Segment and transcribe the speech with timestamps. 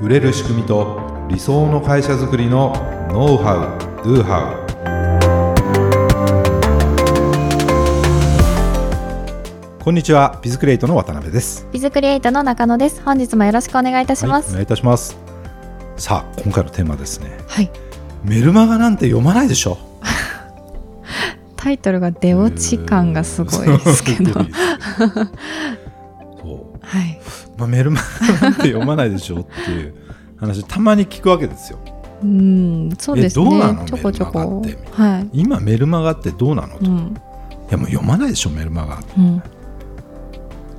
[0.00, 2.72] 売れる仕組みと理想の会社づくりの
[3.12, 4.54] ノウハウ・ドゥハ
[9.78, 11.66] ウこんにちはビズクリエイトの渡辺です。
[11.70, 13.02] ビズクリエイトの中野です。
[13.02, 15.18] 本日もよろしくお願いいたしまはい、おす願いいたします。
[15.98, 17.36] さあ今回のテーマですね。
[17.46, 17.70] はい、
[18.24, 19.76] メルマガなんて読まないでしょ。
[21.56, 24.32] タイトルが出落ち感がすごいですけど
[26.90, 27.20] はい。
[27.56, 29.94] まあ、メルマガなんて読まないでしょっていう
[30.36, 31.78] 話たまに聞くわけですよ。
[32.22, 33.46] うんそうですね。
[33.46, 33.84] えどうなの？
[33.84, 34.62] ちょこちょこ。
[34.64, 34.76] って。
[34.92, 35.28] はい。
[35.32, 36.76] 今メルマガってどうなの？
[36.78, 37.16] と、いうん。
[37.70, 39.00] やもう読まないでしょメルマガ。
[39.16, 39.42] うん。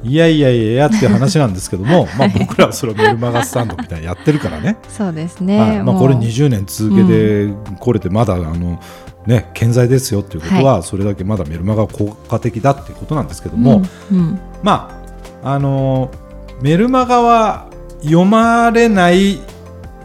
[0.03, 5.83] いやいやいやっていう話なんですけども、 まあはい僕らはそれをメルマガスタンドみたいにやってるからね、そうですね、はい。
[5.83, 8.79] まあ、これ20年続けてこれてまだあの、
[9.27, 14.17] ね、健在ですよっていうことは、それだけまだメルマガは効果的だっていうことなんですけども、うん。
[14.17, 14.39] うん。
[14.63, 15.00] まあ
[15.43, 16.31] あのー
[16.61, 17.67] メルマガは
[18.03, 19.39] 読まれない、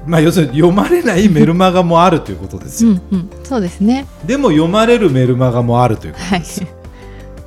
[0.07, 4.07] まあ、要するに読まれないメルマガもあるということですよ、うんうんそうですね。
[4.25, 6.69] でも読まれるメルマガもあるということはいですよ、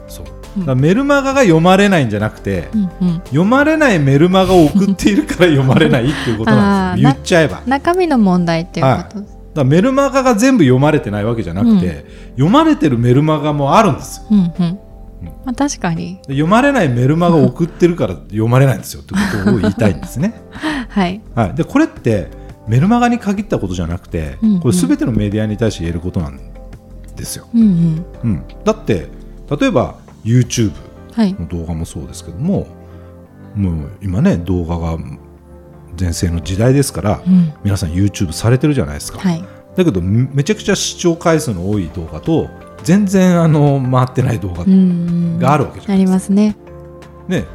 [0.08, 0.76] そう。
[0.76, 3.16] メルマガが読まれないんじゃなくて、うんうん。
[3.26, 7.10] 読まれないメルマガを送っているから読まれないっていうことなんですよ。
[7.12, 7.62] 言っちゃえば。
[7.66, 9.20] 中身の問題っていうこと？
[9.22, 14.24] です、らメルマガが全部読まれてないわけじゃなくて、読まれてるメルマガもあるんですよ。
[14.32, 14.80] うんうん
[15.22, 16.16] まあ、確かに。
[16.28, 20.42] で読まれないメルマガを送ってるから読まれないんですよってことを言いたいんですね、
[20.90, 21.22] はい。
[21.36, 22.28] はい、でこれって
[22.68, 24.60] メルマガに限ったことじゃなくて、うんうん。
[24.62, 26.40] これ全てのメディアに対して言えることなん
[27.16, 28.06] ですよ、うんうん。
[28.24, 29.08] うん、だって
[29.60, 30.72] 例えば YouTube
[31.14, 31.34] はい。
[31.34, 32.68] の動画もそうですけども
[33.56, 34.98] もう今ね動画が
[35.96, 37.54] 全盛の時代ですから、うん。
[37.64, 39.44] 皆さん YouTube されてるじゃないですか、はい。
[39.76, 42.48] だけどめめちゃくちゃ視聴回数の多い動画と
[42.84, 45.40] 全然あの回ってない動画、うんうん。
[45.40, 46.56] があるわけじゃないありますね。
[47.28, 47.46] ね。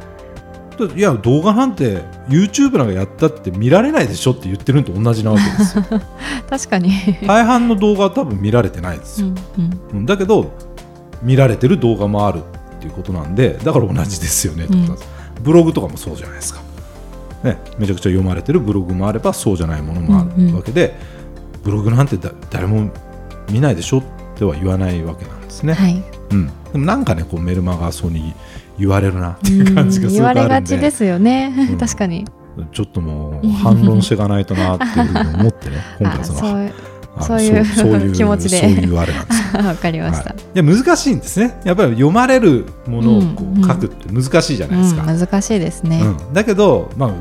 [0.77, 5.83] だいや動画なんて YouTube なんかやったって見られないでしょって言ってるのと同じなわけですよ。
[6.49, 6.91] 確かに。
[7.25, 9.35] 大半の動画は多分見られてないですよ、うん
[9.93, 9.97] うん。
[9.99, 10.05] うん。
[10.05, 10.51] だけど
[11.23, 14.97] 見られてる動画もあるっていうことなんでだから同じですよねってことなん
[15.41, 16.61] ブログとかもそうじゃないですか、
[17.43, 20.51] ね、めちゃくちゃ読まれてるブログもあればそうじゃないものもあうんうん。
[20.51, 20.95] るわけで、
[21.63, 22.89] ブログなんてだ誰も
[23.51, 24.07] 見ないでしょって
[24.43, 26.03] は言わないわけなんですね、はい。
[26.31, 28.33] うん、でもなんかねこうメルマガそうに
[28.77, 30.55] 言われるなっていう感じがす言わごくあるんで。
[30.55, 31.77] れがちですよね、うん。
[31.79, 32.25] 確かに。
[32.71, 36.69] ちょっともう反論していかないとなっていうふうに思って ね今回その
[37.17, 38.59] あそういうそういう気持ちで。
[38.59, 39.63] そういうあれなんですよ。
[39.67, 41.59] わかりました、はい、いや難しいんですね。
[41.63, 46.33] やっぱり読まれるものをこうんう書くって難しいじゃないですか、うん、難しいですね、うん。
[46.33, 47.11] だけど、まあ、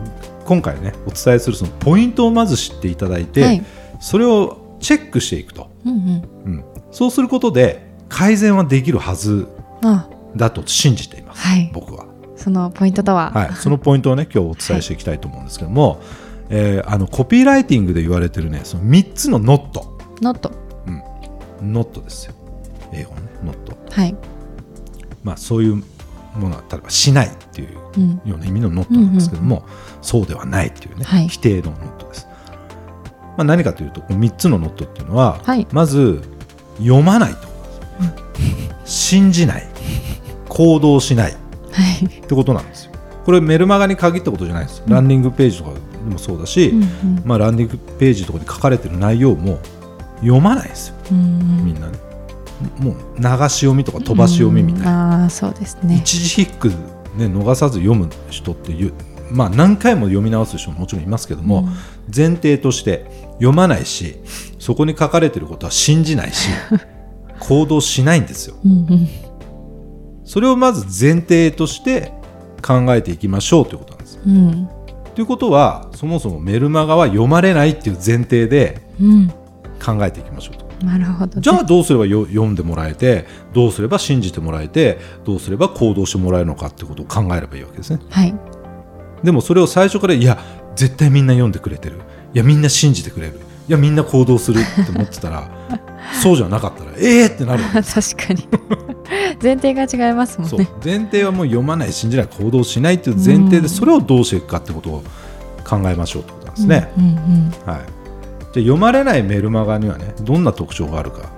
[0.44, 3.62] 今回ねお伝えするそのポイントをまず知っていただいて、はい。
[4.00, 6.22] それをチェックしていくと、うんうん。
[6.46, 9.48] うん、そうすることで改善はできるはず
[9.82, 10.08] あ。
[10.36, 11.70] だと信じています、はい。
[11.74, 12.06] 僕は、
[12.36, 16.00] そのポイントとは、はい、そのポイントをね今日お伝えしていきたいと思うんですけども、
[16.50, 19.98] えーあのコピーライティングで言われてるねその3つのノット。
[20.22, 20.52] ノット。
[21.60, 22.34] ノットですよ。
[22.92, 23.28] 英語のね。
[23.42, 23.76] ノット。
[23.90, 24.14] はい、
[25.24, 25.76] まあそういう
[26.36, 29.66] ものは例えばしないっていううん、ような意味のノットなんですけども、
[30.00, 31.28] そうではないっていうね、はい。
[31.28, 32.28] 否定のノットです。
[33.36, 35.66] まあ、何かというとこの3つのノットっていうのは、はい。
[35.72, 36.22] まず
[36.78, 37.38] 読まないと、
[38.84, 39.68] 信じない。
[40.48, 41.32] 行動しない。
[41.32, 41.34] っ
[41.72, 42.92] はい、てことなんですよ。
[43.24, 44.82] これメルマガに限ったことじゃないです。
[44.86, 45.78] ランディングページとかで
[46.10, 47.22] もそうだし、うんうん。
[47.24, 49.58] まあ、ランディングページとかに書かれてる内容も
[50.20, 50.94] 読まないですよ。
[51.12, 51.98] うんみんなね。
[52.78, 54.92] もう流し読みとか飛ばし読みみたいな。
[54.92, 55.96] な、ああそうですね。
[55.96, 56.74] 一時ヒック、ね、
[57.26, 58.92] 逃さず読む人っていう、
[59.30, 61.66] まあ、何回も読み直す人ももちろんいますけども、うん。
[62.14, 63.06] 前提として
[63.44, 64.16] 読まないし
[64.58, 66.48] そこに書かれてることは信じないし
[67.40, 68.56] 行動しないんですよ。
[68.64, 69.08] うんうん
[70.26, 72.10] それをまず前提として
[72.62, 74.18] 考えていきましょうということなんです。
[74.26, 74.68] うん
[75.14, 79.28] ということはそもそもメルマガは読まれないっていう前提でうん
[79.84, 80.64] 考えていきましょうと。
[80.86, 88.00] なるほどじゃあどうすればよ読んでもらえてどうすれば信じてもらえてどうすれば行動してもらえるのかってことを考えればいいわけですね。
[88.08, 88.34] はい
[89.22, 90.38] でもそれを最初からいや
[90.74, 92.00] 絶対みんな読んでくれてる
[92.34, 93.40] いやみんな信じてくれる。
[93.68, 95.48] いやみんな行動するって思ってたら
[96.22, 97.82] そうじゃなかったらええー、ってなる 確
[98.26, 98.46] かに。
[99.42, 100.58] 前提が違いますもんそう。
[100.58, 103.62] ね前提はもう読まない信じない行動しないっていう前提うん。
[103.62, 105.02] でそれをどうしていくかってことを
[105.64, 107.78] 考えましょうってことなんですね、うんうんはい、じゃあ
[108.52, 111.30] 読まれないメルマガにはねどんな特徴があるか、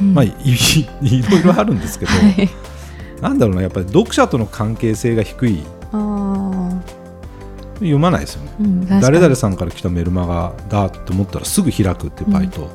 [0.00, 0.14] うん。
[0.14, 0.54] まあいい
[1.02, 2.50] いろいろあるんですけど、はい。
[3.20, 6.70] なんだろうなやっぱり読者との関係性が低いあ
[7.80, 8.52] 読まないですよね。
[8.60, 12.68] ーうん誰々さんから来たメルマガだって思ったらすぐ開くっていう場合と、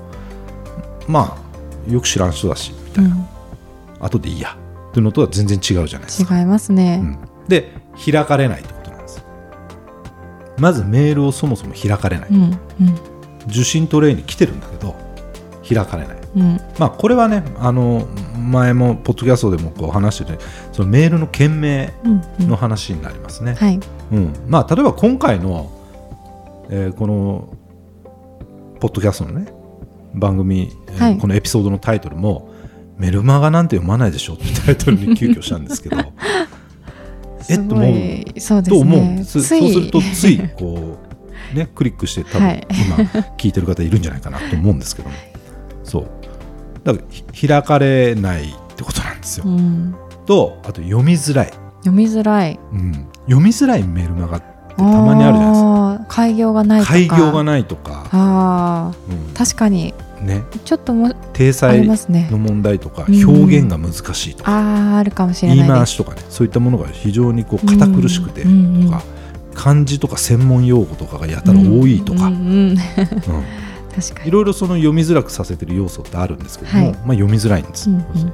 [1.07, 1.37] ま
[1.87, 3.15] あよく知らん人だしみたいな、
[3.99, 4.57] 後でいいや。
[4.89, 6.33] っていうのとは全然違うじゃないですか。
[6.33, 7.17] うん違いますね、うん。
[7.49, 7.73] で
[8.11, 9.25] 開かれないってことなんです
[10.57, 12.59] まずメールをそもそも開かれない、うんうん。
[13.47, 14.95] 受信トレイに来てるんだけど
[15.67, 16.17] 開かれない。
[16.37, 16.61] うん。
[16.79, 18.07] まあこれはねあの
[18.51, 21.93] 前もポッドキャストでもこう話しててそのメールの件名
[22.39, 23.55] の話になりますね、
[24.47, 25.71] まあ、例えば今回の、
[26.69, 27.53] えーこの
[28.79, 29.51] ポッドキャストのね
[30.13, 31.17] 番組、えーはい。
[31.17, 32.53] このエピソードのタイトルも
[32.99, 35.97] 「メルマガなんて読まないでしょ」ってタイトルに急遽したんですけど。
[37.49, 37.89] えっと思う？
[37.89, 39.23] うでと思う？
[39.23, 40.97] そうするとついこ
[41.53, 42.67] うねクリックして多分はい。
[42.69, 42.95] 今
[43.37, 45.15] 聞いてる方いるんじゃないかなと思うんですけども。
[45.83, 46.07] そう
[46.85, 48.45] だからひ開かれないっ
[48.75, 49.45] てことなんですよ。
[49.45, 49.49] う。
[49.49, 49.95] ん。
[50.25, 52.59] とあと読みづらい、読みづらい。
[52.71, 52.93] うん、
[53.25, 55.49] 読みづらいメールマガってたまにあるじゃな
[55.95, 56.15] いですか。
[56.15, 56.93] 開業がないとか。
[56.93, 59.93] 開業がないとか、あうー確かに。
[60.21, 63.29] んね、ちょっとも体裁の問題とかうん。
[63.29, 65.77] 表現が難しいとか、あーあるかもしれ言いないです。
[65.77, 68.89] 回しとかねそういったものが非常にこう堅苦しくてとうんうんうん。
[68.91, 69.01] か、
[69.53, 72.69] 漢字とか専門用語とかがやたら多いとか、うんうんうん。
[72.69, 72.75] うん
[73.95, 74.27] 確かに。
[74.27, 76.91] いろいろその読みづらくさせてる要素ってあるんですけども、はい。
[76.91, 78.33] まあ、読みづらいんですよ、うんうん。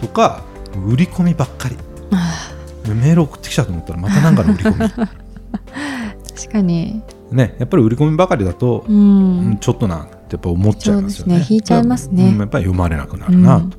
[0.00, 0.42] とか
[0.86, 1.76] 売り込みばっかり。
[2.12, 2.50] あ
[2.88, 4.88] メール送ってきたと思ったらまた何かの売り込ー
[6.40, 7.02] 確かに。
[7.30, 11.38] みねやっぱり売り込みばかりだと、ううんんちょっとなってやっぱ思っちゃいますよね。
[11.38, 11.46] ね。
[11.48, 12.24] 引いちゃいますね。
[12.28, 13.72] うんやっぱり読まれなくなるなと、うん。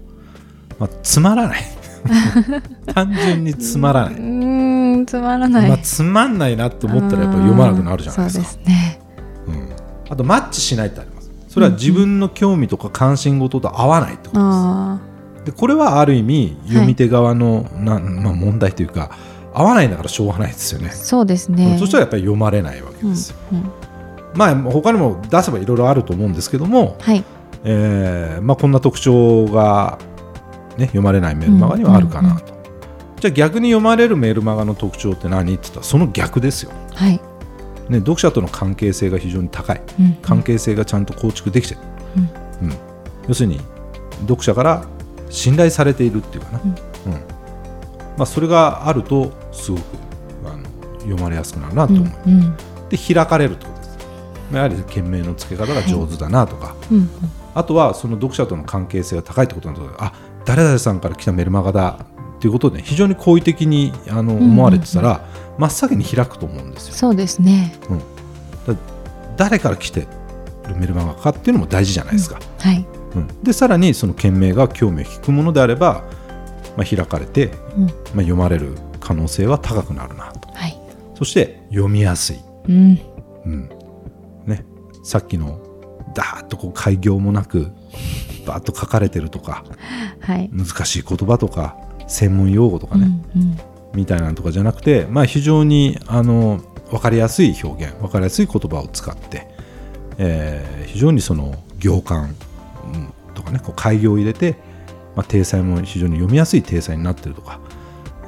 [0.80, 1.62] まあ、つまらない。
[2.94, 5.70] 単純につまらない、うーんつまらない。
[5.70, 8.44] まあ、つまんないなと思ったらやっぱり読まなくなるじゃないですか。
[8.44, 9.00] そうですね。
[9.48, 9.70] うん、
[10.10, 11.11] あとマッチしないってあり
[11.52, 15.00] それは自分の興味とか関心事と合わないってことです、あ
[15.44, 19.18] でこれはある意味読み手側の、なまあ、問題というか
[19.54, 20.88] 合わないんだからしょうがないですよね。
[20.88, 21.76] あ、そうですね。
[21.78, 23.70] そしたらやっぱり読まれないわけうんですよ、うん
[24.34, 27.22] まあ他にも出せばいろいろあると思うんですけども、はい。
[27.66, 30.00] えーまあ、こんな特徴が、
[30.78, 32.54] ね、読まれないメールマガにはあるかなと、
[33.20, 37.20] じゃあ逆に読まれるメールマガの特徴って何って言ったらその逆ですよ、はい
[37.92, 39.82] ね、読者との関係性が非常に高い。
[40.00, 40.14] うん。
[40.22, 41.82] 関係性がちゃんと構築できてる、
[42.64, 42.74] うん。
[43.28, 43.60] 要するに
[44.22, 44.86] 読者から
[45.30, 46.70] 信頼されているっていうかな、うん。
[46.70, 47.20] うん。
[48.18, 49.82] まあ、それがあるとすごく
[50.46, 50.64] あの
[51.00, 52.34] 読まれやすくなるなと思う、うん。
[52.34, 52.58] うん。
[52.90, 53.98] で開かれるってことです。
[54.54, 57.10] やはり件名の付け方が上手だなとか、うん。
[57.54, 60.14] あとはその読者との関係性が高いってことなんだあ
[60.46, 62.06] 誰々さんから来たメルマガだ
[62.42, 65.24] っていうことで非常に好意的にあのんうん思われてたら、
[65.60, 66.96] 真っ先に開くと思うんですよ。
[66.96, 67.76] そうですね。
[68.66, 68.76] だ
[69.38, 70.08] 誰から来て
[70.68, 72.40] るメルマガかっていうのも大事じゃないですか。
[72.58, 72.84] はい。
[73.16, 73.44] うん。
[73.44, 76.04] でさらにその件名が興味を引くものであれば、
[76.78, 77.84] まあ、開かれて、うん。
[77.84, 80.50] まあ、読まれる可能性は高くなるなと。
[80.52, 80.76] はい。
[81.16, 83.00] そして読みやすい、うん。
[83.46, 83.70] うん。
[84.48, 84.66] ね、
[85.04, 85.60] さっきの
[86.16, 87.72] ダーッとこう開業もなく
[88.48, 89.64] バーッと書かれてるとか
[90.22, 90.50] はい。
[90.52, 91.78] 難しい言葉とか
[92.12, 93.58] 専門用語とかね、うんうん。
[93.94, 99.48] みたいなのとかじゃなくて、まあ、非常にあの分かりやすい表現分かりやすい言葉を使って、
[100.18, 102.36] えー非常にその行間
[102.94, 104.56] うんとかねこう開業を入れて、
[105.16, 107.60] まあ、体裁も非常に読みやすい体裁になってるとか、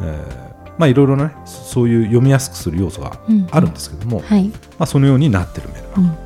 [0.01, 3.19] えーまあいろいろなねそういう読みやすくする要素が
[3.51, 4.47] あるんですけども、はい。
[4.49, 6.17] まあ、そのようになってるメールが、うん。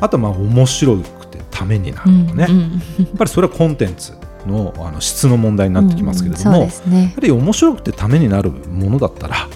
[0.00, 3.04] あとはまあ面白くてためになうんるとかね、うん。
[3.06, 4.12] やっぱりそれはコンテンツ
[4.48, 7.02] のあの質の問題になってきますけれども、うんね。
[7.02, 9.48] やはり面白くてためになるものだったら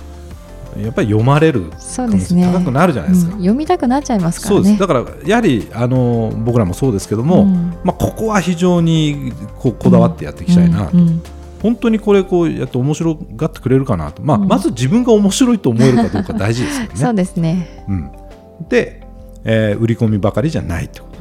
[0.81, 2.51] やっぱり読まれるそうですね。
[2.51, 3.33] 高くなるじゃないですか。
[3.33, 4.63] うん読みたくなっちゃいますからね。
[4.63, 4.81] そうです。
[4.81, 7.79] だからやはりあの僕らもそうですけども、うん。
[7.85, 11.23] まあ、ここは非常にこうこだわってやっていきたいな、うんうん。
[11.63, 14.49] 本当にこれこうやって面白がってくれるかなと、まあうん。
[14.49, 16.91] まず自分が面白いと思えるかどうか大事ですよね。
[16.97, 17.85] そうですね。
[17.89, 18.11] うん、
[18.69, 19.03] で、
[19.45, 21.19] えー売り込みばかりじゃないってこと、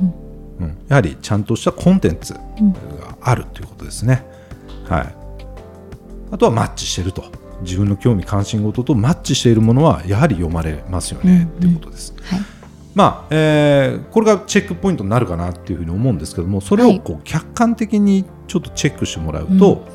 [0.66, 2.76] うんやはりちゃんとしたコンテンツがうん
[3.22, 4.26] あるということですね。
[4.88, 5.16] はい、
[6.32, 7.24] あとはマッチしてると。
[7.62, 12.16] 自分の興味関心事とマッチしているものはやはり読まれますよね、うんということです。
[12.20, 12.40] はい。
[12.96, 19.86] まあえーこれがチェックポイントになるかなっていうふうに思うんですけどもそれをこう客観的にちょっとチェックしてもらうと、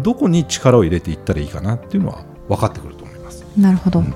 [0.00, 3.44] どこに力を入れていったらいいかなっていうのは分かってくると思います。
[3.58, 3.98] なるほど。
[3.98, 4.14] うん。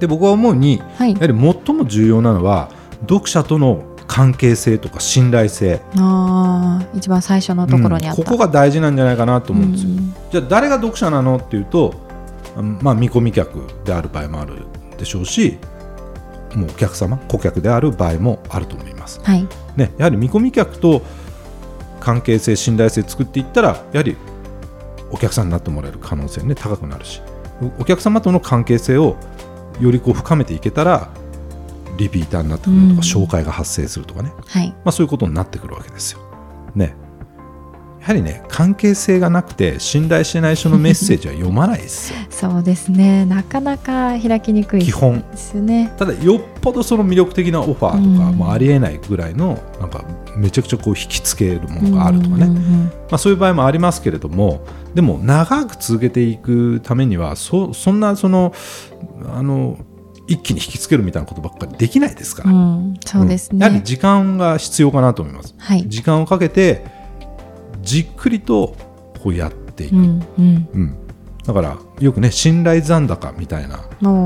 [0.00, 1.12] で僕は思うにはい。
[1.12, 1.32] やはり
[1.66, 2.70] 最も重要なのは
[3.02, 8.20] 読者との関係性とか信頼性、あー一番最初のところにあった。
[8.20, 9.90] うんここが大事なんじゃないかなと思うんですよ。
[9.90, 10.14] うん。
[10.30, 11.94] じゃあ誰が読者なのっていうと、
[12.54, 14.66] うんまあ、見込み客である場合もある
[14.98, 15.56] でしょうし
[16.54, 19.18] もうお客様顧客である場合もあると思います。
[19.22, 19.48] はい。
[19.76, 21.00] ね、やはり見込み客と
[21.98, 24.18] 関係性信頼性作っていったらやはり
[25.10, 27.22] お客さんになってもらえる可能性ね高くなるし。
[27.78, 29.16] おお客様との関係性を
[29.80, 31.08] よりこう深めていけたら
[31.96, 32.98] リピーターになってくるとか、うん。
[32.98, 34.70] 紹介が発生するとかね、はい。
[34.70, 36.20] まあ、そういうことになってくるわけですよ。
[36.74, 36.94] ね、
[38.02, 42.18] やはりね関係性がなくて信頼してない人のメッセージは読まないですよ。
[42.30, 43.24] そうですね。
[43.24, 45.20] なかなか開きにくい基本。
[45.30, 47.98] ですよねただよっぽどその魅力的なオファーとか、
[48.30, 50.04] うんもうありえないぐらいのなんか
[50.36, 52.84] めちゃくちゃこう引きつけるものがあるとかね、うんうんうん。
[52.84, 58.52] まあ、そういう場合もありますけれどもでも長く続けていくためにはそそんなその
[59.32, 59.78] あの
[60.28, 63.58] 一気に引きつけるみたいなことばっかりできないですから、うんそうですうん。
[63.58, 65.54] やはりね、時間が必要かなと思います。
[65.58, 66.84] はい、時間をかけて
[67.82, 68.76] じっくりと
[69.22, 70.04] こうやっていく、ううん。
[70.06, 70.42] んう
[70.78, 70.96] ん。
[71.44, 73.80] だからよくね信頼残高みたいな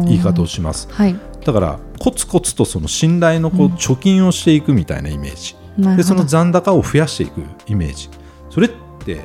[0.04, 0.88] 言い方をします。
[0.90, 1.16] はい。
[1.44, 3.72] だからコツコツとその信頼のこううん。
[3.74, 6.14] 貯金をしていくみたいなイメージ、でそなるほど。
[6.16, 8.10] の残高を増やしていくイメージ。
[8.50, 8.70] それっ
[9.04, 9.20] て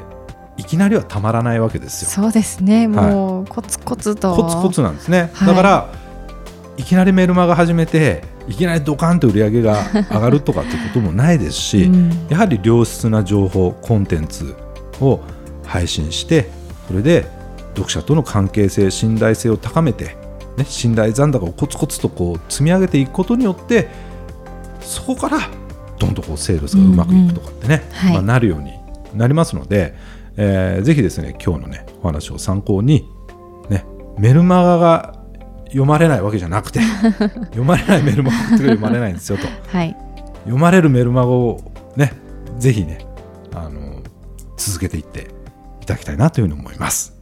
[0.58, 2.10] いきなりはたまらないわけですよ。
[2.10, 2.88] そうですね。
[2.88, 4.36] もうコツコツと。
[4.36, 5.48] コツコツなんですね、はい。
[5.48, 5.90] だから
[6.82, 12.28] いきなりメルマガ始めていきなりドカンと売り上げが 上がるとかっていうこともないですし、うん。
[12.28, 14.56] やはり良質な情報コンテンツ
[15.00, 15.20] を
[15.64, 16.50] 配信して
[16.88, 17.28] それで
[17.76, 20.18] 読者との関係性信頼性を高めて、
[20.58, 23.88] ね、信頼残高をコツコツとこう積み上げていくことによって
[24.82, 25.38] そこから
[26.00, 28.14] どんどんこうセールスがうまくいくとかってね、はい。
[28.14, 28.72] まあ、なるように
[29.14, 29.94] なりますので、
[30.36, 33.08] えーぜひですね今日のねお話を参考に、
[33.70, 33.86] ね、
[34.18, 35.21] メルマガが
[35.72, 36.82] 読まれないわけじゃなくて
[37.52, 39.48] 読まれないメルマガって読まれないんですよと。
[39.76, 39.96] はい
[40.44, 41.62] 読まれるメルマガを
[41.96, 42.14] ね、
[42.58, 43.06] ぜひね、
[43.54, 44.02] あの、
[44.58, 45.28] 続けていって
[45.82, 47.16] いただきたいなというふうに思います。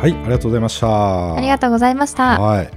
[0.00, 1.34] はい、ありがとうございました。
[1.34, 2.70] ありがとうございましたはい。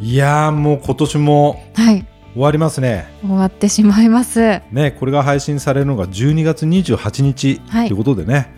[0.00, 3.08] いやーもう今年もはい終わりますね。
[3.22, 4.60] 終わってしまいます。
[4.70, 7.88] ね、これが配信されるのが12月28日はい。
[7.88, 8.48] ということでね、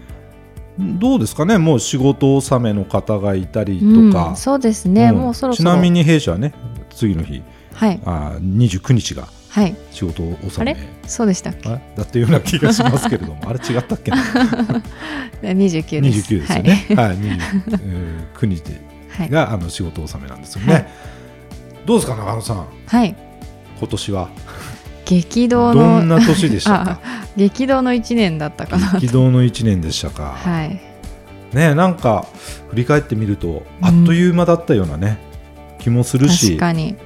[0.79, 1.59] どうですかね？
[1.59, 5.17] もう仕事納めの方がいたりとか、うん、そうですね、うん。
[5.19, 5.71] もうそろそろ。
[5.71, 6.53] ちなみに弊社はね
[6.91, 7.43] 次の日。
[7.75, 8.01] はい。
[8.05, 9.77] あ29日がはい。
[9.91, 10.75] 仕事納あれ？
[10.75, 11.69] めそうでしたっけ？
[11.71, 13.41] あだったような気がしますけれども。
[13.47, 14.19] あれ違ったっけな？
[15.43, 16.33] 29です。
[16.35, 17.17] 29ですよね、はい。
[17.17, 19.31] 29日はい、はい。
[19.31, 20.87] があの仕事納めなんですよね、はい。
[21.87, 22.67] どうですか中野さん？
[22.87, 23.15] はい、
[23.79, 24.29] 今年は。
[25.05, 27.01] 激動どのんな年でしたか？
[27.37, 30.81] 激動の一年だったかな激動の1年でしたか、はい。
[31.53, 32.27] ねなんか
[32.71, 35.19] 振り返ってみるとあっという間だったようなね、
[35.81, 36.97] 気もするし確かに。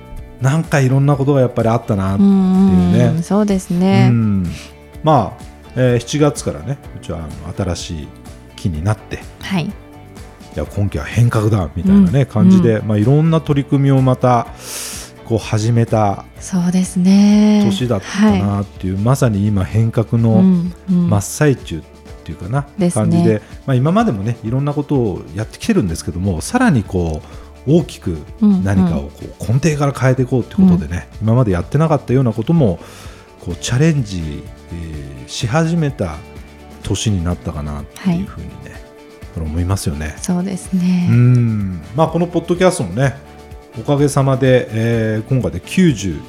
[0.40, 3.04] なんかいろんなことがやっぱりあったな、うんうんっていうね。
[3.16, 4.44] うんそうですうね、ん。
[5.02, 5.42] まあ、
[5.76, 8.08] えー7月からねうちはあの新しい
[8.56, 9.20] 期になって。
[9.40, 9.64] はい。
[9.64, 9.70] い
[10.54, 12.26] や今期は変革だみたいなね、うん。
[12.26, 14.46] 感じで、まあ、いろんな取り組みをまた
[15.26, 17.62] こう始めたそうですね。
[17.64, 21.10] 年だったなっていう、まさに今変革はいのうんうん。
[21.10, 21.82] 真っ最中っ
[22.24, 23.02] ていうかな、ですね。
[23.02, 27.22] 感じで、まあ、今までもねいろんなことをやってきてるんですけどもさらにこ
[27.66, 32.78] う大きくうん何かをこう根底から変えていこうということでね、今までやってなかったようなことも
[33.40, 36.18] こうチャレンジ、えーし始めた
[36.84, 38.80] 年になったかなっていうふうにね、
[39.34, 40.14] これ思いますよね。
[40.18, 41.82] そうですね、うん。
[41.96, 43.16] まあ、このポッドキャストもね
[43.78, 46.20] おかげさまで、えー今回で91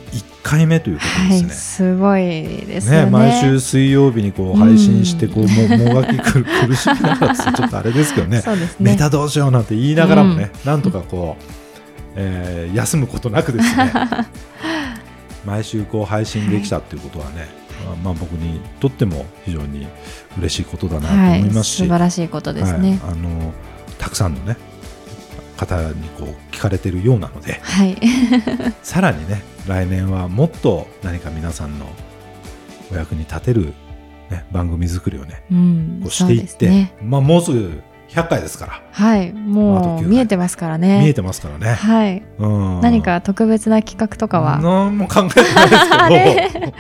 [0.44, 1.50] 回目ということはいですね。
[1.54, 3.06] すごいですよね。
[3.06, 8.42] ね、毎週水曜日にこう配信してこう、ももがき苦苦しみながらちょっとあれですけどね。
[8.42, 8.44] ね。
[8.80, 11.44] ネタどうしようなんて言いながらもね、なんとかこう、
[12.16, 13.92] えー休むことなくですね。
[15.46, 17.48] 毎週こう配信できたっていうことはね、
[17.86, 19.88] まあ、まあ僕にとっても非常に
[20.38, 23.00] 嬉しいことだなとはい思いますし、素晴らしいことですね。
[23.02, 23.54] はい、あの
[23.98, 24.58] たくさんのね
[25.58, 27.98] 方にこう聞かれてるようなのではい。
[28.84, 31.88] さらにね来年はもっと何か皆さんの
[32.92, 33.74] お役に立てる、
[34.30, 36.94] ね、番組作りをねうんこうしていって、ね。
[37.02, 41.02] まあ、もうすぐ100回ですから、はいも9回う見えてますからね。
[41.02, 42.24] 見えてますからね、はい。
[42.38, 44.60] うん、何か特別な企画とかは？
[44.62, 46.74] 何も考えてないですけど。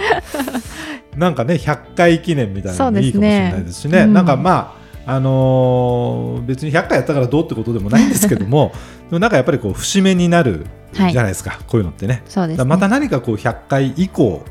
[1.17, 3.99] なんかね100回記念みたいなのもいいかもしれないですしね。
[3.99, 4.76] ねうんなんかまあ
[5.09, 8.73] あのー別に100回やったからどうってことでもないんですけども
[9.09, 12.23] でもなんかやっぱりこう節目になるじゃはいないですか、こういうのってね。
[12.27, 14.43] そうですねまた何かこう100回以降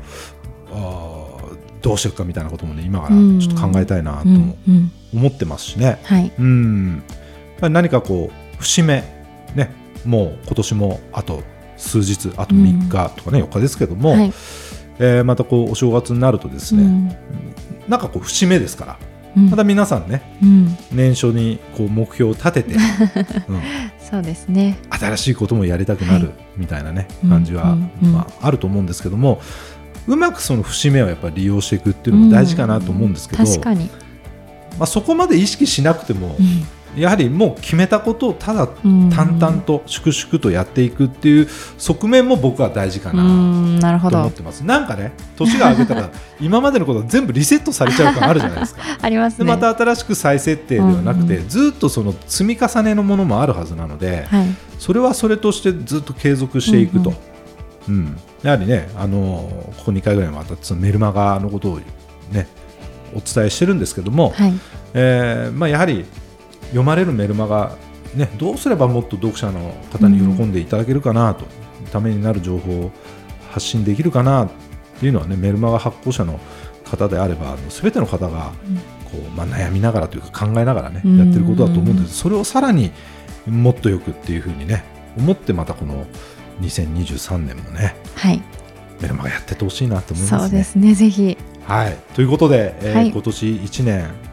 [0.73, 4.27] あーどうしていくかみたいなこともね今からちょっと考えたいなと
[5.13, 6.31] 思ってますしね、はい。
[6.39, 7.03] うん、
[7.61, 9.03] 何かこう節目
[9.55, 9.69] ね
[10.05, 11.43] もう今年もあと
[11.77, 14.33] 数日あと3日とかね、4日ですけども、はい。
[14.99, 17.07] えーまたこうお正月になるとですね、うん。
[17.87, 18.97] なんかこう節目ですから。
[18.99, 19.06] うん
[19.49, 20.77] また皆さんねうん。
[20.91, 22.75] 年初にこう目標を立てて、
[23.47, 23.61] うん、
[23.99, 24.77] そうですね。
[24.89, 26.35] 新しいこともやりたくなるはい。
[26.57, 27.29] みたいなね、うん。
[27.29, 29.41] 感じは、まあ、あると思うんですけども
[30.07, 33.89] うまくその節目をやっぱり利用していくっていうのも大事かなと思うんですけど、確かに、
[34.79, 36.65] まあ、そこまで意識しなくてもうん
[36.97, 39.09] やはりもう決めたことをただうん。
[39.09, 43.23] 淡々と粛々とやっていくっていう側面も僕は大事かうな。
[43.23, 44.17] んなるほど。
[44.17, 44.61] と思ってます。
[44.61, 46.09] なんかね年が明けたら
[46.41, 48.81] 今までのこと全部リセットされちゃう感あるじゃないですか。
[49.01, 49.45] ありますね。
[49.45, 54.47] でまた新しく再設定ではなくて、うんうずっとその積み重ねのものもあるはずなので、はい。
[54.79, 57.13] それはそれとしてずっと継続していくと、
[57.89, 59.17] うんやはりねあの
[59.77, 61.79] ここ2回ぐらいにわたそのメルマガのことを
[62.31, 62.47] ね
[63.15, 64.53] お伝えしてるんですけども、はい。
[64.93, 66.05] えーまあ、やはり
[66.67, 67.77] 読まれるメルマガ、
[68.15, 71.45] ね、どうすればもっと読者の方に喜んでいただけるかなと、
[71.91, 72.91] ためになる情報を
[73.51, 74.49] 発信できるかなっ
[74.99, 76.39] ていうのはねメルマガ発行者の
[76.83, 78.51] 方であればすべての方が
[79.05, 81.17] こう、まあ、悩みながらというか考えながらねうん。
[81.17, 82.17] やってることだと思うんです。
[82.17, 82.91] それをさらに
[83.47, 84.83] もっとよくっていうふうにね
[85.17, 86.05] 思ってまたこの
[86.61, 88.41] 2023年もねはい。
[89.01, 90.39] メルマガやってってほしいなと思いますね。
[90.39, 91.37] そうですねぜひ。
[91.65, 93.09] はい、ということで、えーはい。
[93.09, 94.26] 今年1年え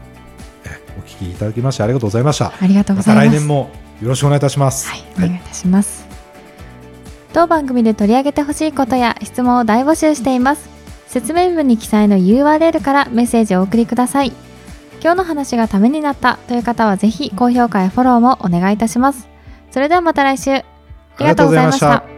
[0.97, 2.53] お聞きいただきましてありがとうございました。
[2.59, 3.69] ありがとうごまざいますた来年も
[4.01, 4.89] よろしくお願いいたします。
[4.89, 6.05] はい、お願いいたします。
[7.33, 10.69] 当番組で取り上げてほしいことや質問を大募集しています。
[11.07, 14.31] 説明文に記載の URL からメッセージをお送りください。
[15.01, 19.27] 今日の話がためになったという方はぜひ高評価やフォローもお願いいたします。
[19.71, 20.51] それではまた来週。
[20.51, 20.63] あ
[21.19, 22.14] りがとうございました。